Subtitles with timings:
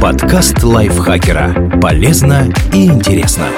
[0.00, 1.78] Подкаст лайфхакера.
[1.80, 3.48] Полезно и интересно.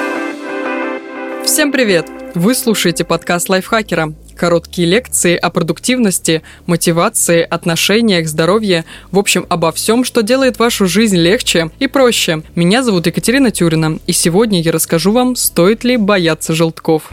[1.43, 2.07] Всем привет!
[2.33, 4.13] Вы слушаете подкаст лайфхакера.
[4.37, 11.17] Короткие лекции о продуктивности, мотивации, отношениях, здоровье, в общем, обо всем, что делает вашу жизнь
[11.17, 12.41] легче и проще.
[12.55, 17.11] Меня зовут Екатерина Тюрина, и сегодня я расскажу вам, стоит ли бояться желтков.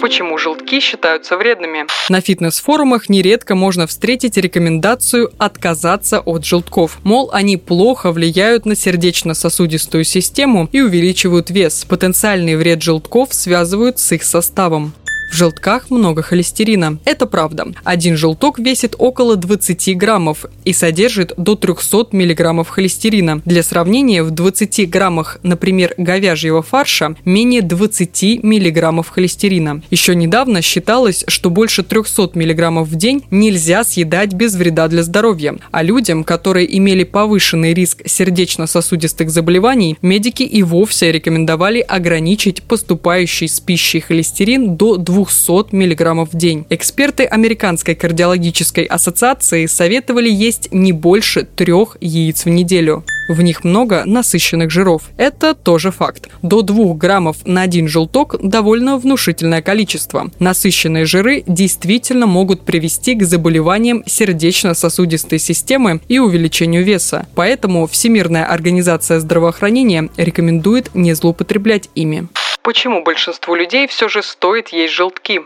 [0.00, 1.86] Почему желтки считаются вредными?
[2.08, 6.98] На фитнес-форумах нередко можно встретить рекомендацию отказаться от желтков.
[7.02, 11.84] Мол, они плохо влияют на сердечно-сосудистую систему и увеличивают вес.
[11.84, 14.94] Потенциальный вред желтков связывают с их составом.
[15.30, 16.98] В желтках много холестерина.
[17.04, 17.68] Это правда.
[17.84, 23.42] Один желток весит около 20 граммов и содержит до 300 миллиграммов холестерина.
[23.44, 29.82] Для сравнения, в 20 граммах, например, говяжьего фарша менее 20 миллиграммов холестерина.
[29.90, 35.56] Еще недавно считалось, что больше 300 миллиграммов в день нельзя съедать без вреда для здоровья.
[35.70, 43.60] А людям, которые имели повышенный риск сердечно-сосудистых заболеваний, медики и вовсе рекомендовали ограничить поступающий с
[43.60, 46.64] пищей холестерин до 2 200 мг в день.
[46.70, 53.04] Эксперты Американской кардиологической ассоциации советовали есть не больше трех яиц в неделю.
[53.28, 55.10] В них много насыщенных жиров.
[55.16, 56.28] Это тоже факт.
[56.42, 60.30] До 2 граммов на один желток довольно внушительное количество.
[60.38, 67.26] Насыщенные жиры действительно могут привести к заболеваниям сердечно-сосудистой системы и увеличению веса.
[67.34, 72.28] Поэтому Всемирная организация здравоохранения рекомендует не злоупотреблять ими.
[72.62, 75.42] Почему большинству людей все же стоит есть желтки?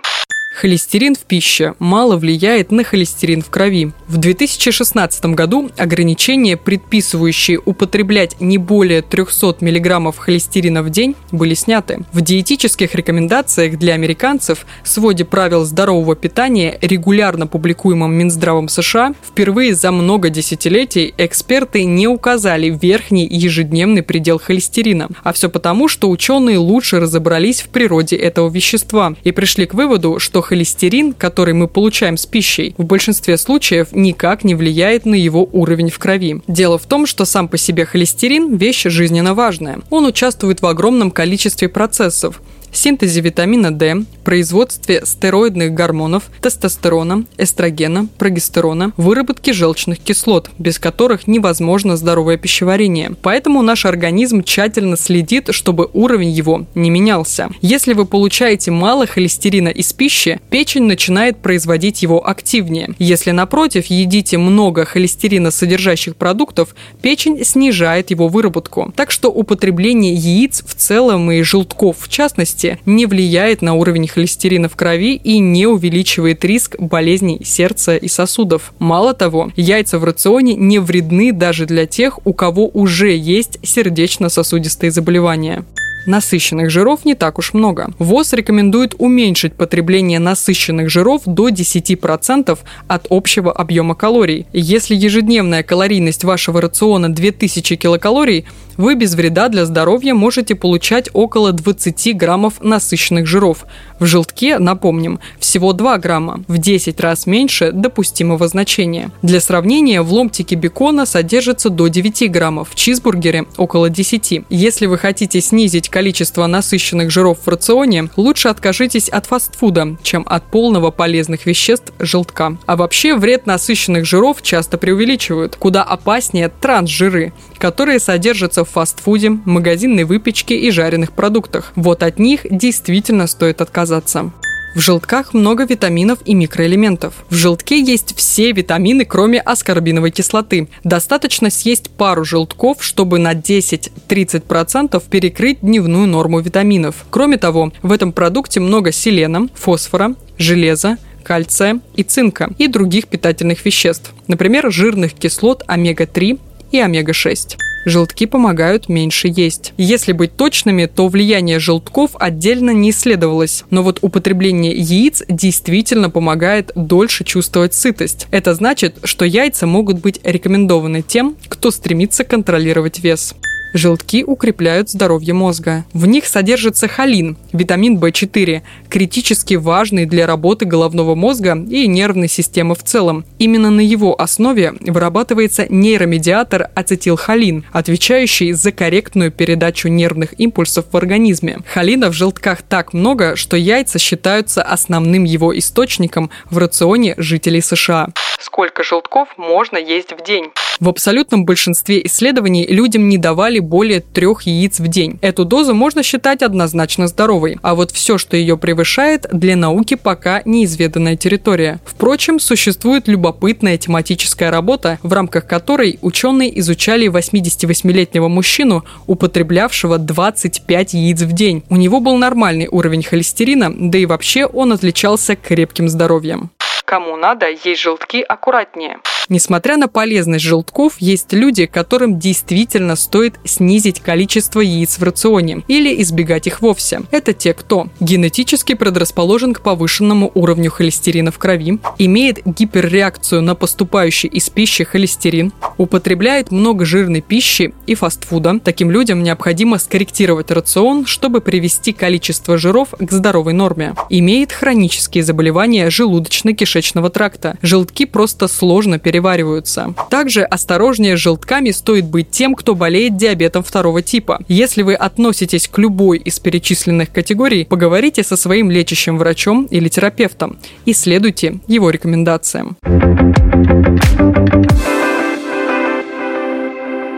[0.55, 3.93] Холестерин в пище мало влияет на холестерин в крови.
[4.07, 12.01] В 2016 году ограничения, предписывающие употреблять не более 300 мг холестерина в день, были сняты.
[12.13, 19.91] В диетических рекомендациях для американцев, своде правил здорового питания, регулярно публикуемом Минздравом США, впервые за
[19.91, 25.09] много десятилетий эксперты не указали верхний ежедневный предел холестерина.
[25.23, 30.19] А все потому, что ученые лучше разобрались в природе этого вещества и пришли к выводу,
[30.19, 35.49] что холестерин, который мы получаем с пищей, в большинстве случаев никак не влияет на его
[35.53, 36.43] уровень в крови.
[36.47, 39.81] Дело в том, что сам по себе холестерин– вещь жизненно важная.
[39.91, 42.43] Он участвует в огромном количестве процессов,
[42.73, 51.97] синтезе витамина D, производстве стероидных гормонов, тестостерона, эстрогена, прогестерона, выработке желчных кислот, без которых невозможно
[51.97, 53.13] здоровое пищеварение.
[53.23, 57.51] Поэтому наш организм тщательно следит, чтобы уровень его не менялся.
[57.61, 62.95] Если вы получаете мало холестерина из пищи, печень начинает производить его активнее.
[62.99, 68.93] Если, напротив, едите много холестерина содержащих продуктов, печень снижает его выработку.
[68.97, 74.69] Так что употребление яиц в целом и желтков в частности не влияет на уровень холестерина
[74.69, 78.73] в крови и не увеличивает риск болезней сердца и сосудов.
[78.79, 84.91] Мало того, яйца в рационе не вредны даже для тех, у кого уже есть сердечно-сосудистые
[84.91, 85.65] заболевания.
[86.07, 87.91] Насыщенных жиров не так уж много.
[87.99, 92.59] ВОЗ рекомендует уменьшить потребление насыщенных жиров до 10%
[92.89, 94.47] от общего объема калорий.
[94.53, 98.47] Если ежедневная калорийность вашего рациона 2000 килокалорий,
[98.77, 103.67] вы без вреда для здоровья можете получать около 20 граммов насыщенных жиров.
[103.99, 109.11] В желтке, напомним, всего 2 грамма, в 10 раз меньше допустимого значения.
[109.23, 114.45] Для сравнения, в ломтике бекона содержится до 9 граммов, в чизбургере около 10.
[114.49, 120.45] Если вы хотите снизить количество насыщенных жиров в рационе, лучше откажитесь от фастфуда, чем от
[120.45, 122.57] полного полезных веществ желтка.
[122.67, 125.57] А вообще вред насыщенных жиров часто преувеличивают.
[125.57, 131.73] Куда опаснее трансжиры, которые содержатся в фастфуде, магазинной выпечке и жареных продуктах.
[131.77, 134.33] Вот от них действительно стоит отказаться.
[134.75, 137.27] В желтках много витаминов и микроэлементов.
[137.29, 140.69] В желтке есть все витамины, кроме аскорбиновой кислоты.
[140.83, 147.05] Достаточно съесть пару желтков, чтобы на 10-30% перекрыть дневную норму витаминов.
[147.11, 153.65] Кроме того, в этом продукте много селена, фосфора, железа, кальция и цинка и других питательных
[153.65, 156.41] веществ, например, жирных кислот омега-3
[156.73, 157.59] и омега-6.
[157.85, 159.73] Желтки помогают меньше есть.
[159.77, 163.65] Если быть точными, то влияние желтков отдельно не исследовалось.
[163.71, 168.27] Но вот употребление яиц действительно помогает дольше чувствовать сытость.
[168.31, 173.35] Это значит, что яйца могут быть рекомендованы тем, кто стремится контролировать вес.
[173.73, 175.85] Желтки укрепляют здоровье мозга.
[175.95, 182.75] В них содержится холин, витамин В4, критически важный для работы головного мозга и нервной системы
[182.75, 183.25] в целом.
[183.39, 191.59] Именно на его основе вырабатывается нейромедиатор ацетилхолин, отвечающий за корректную передачу нервных импульсов в организме.
[191.67, 198.09] Холина в желтках так много, что яйца считаются основным его источником в рационе жителей США.
[198.39, 200.51] сколько желтков можно есть в день.
[200.81, 205.19] В абсолютном большинстве исследований людям не давали более трех яиц в день.
[205.23, 210.43] Эту дозу можно считать однозначно здоровой, а вот все, что ее превышает, для науки пока
[210.45, 211.81] неизведанная территория.
[211.85, 221.21] Впрочем, существует любопытная тематическая работа, в рамках которой ученые изучали 88-летнего мужчину, употреблявшего 25 яиц
[221.23, 221.63] в день.
[221.69, 226.51] У него был нормальный уровень холестерина, да и вообще он отличался крепким здоровьем.
[226.93, 228.99] Кому надо, есть желтки аккуратнее.
[229.31, 236.03] Несмотря на полезность желтков, есть люди, которым действительно стоит снизить количество яиц в рационе или
[236.03, 237.01] избегать их вовсе.
[237.11, 244.29] Это те, кто генетически предрасположен к повышенному уровню холестерина в крови, имеет гиперреакцию на поступающий
[244.29, 248.59] из пищи холестерин, употребляет много жирной пищи и фастфуда.
[248.59, 253.95] Таким людям необходимо скорректировать рацион, чтобы привести количество жиров к здоровой норме.
[254.11, 257.57] Имеет хронические заболевания желудочно-кишечного тракта.
[257.63, 259.95] Желтки просто сложно перевариваются.
[260.11, 264.41] Также осторожнее с желтками стоит быть тем, кто болеет диабетом второго типа.
[264.49, 270.59] Если вы относитесь к любой из перечисленных категорий, поговорите со своим лечащим врачом или терапевтом
[270.85, 272.77] и следуйте его рекомендациям.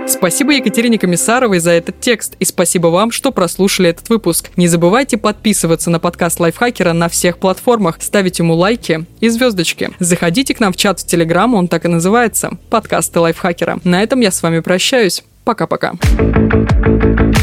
[0.06, 4.50] Спасибо Екатерине Комиссаровой за этот текст и спасибо вам, что прослушали этот выпуск.
[4.56, 9.90] Не забывайте подписываться на подкаст Лайфхакера на всех платформах, ставить ему лайки и звездочки.
[9.98, 13.80] Заходите к нам в чат в Телеграм, он так и называется– подкасты Лайфхакера.
[13.84, 15.22] На этом я с вами прощаюсь.
[15.44, 15.92] Пока-пока.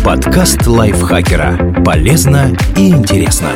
[0.04, 1.84] Подкаст Лайфхакера.
[1.86, 3.52] Полезно и интересно.